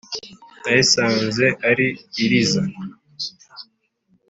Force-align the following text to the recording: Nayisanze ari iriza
Nayisanze 0.61 1.45
ari 1.69 1.87
iriza 2.23 2.63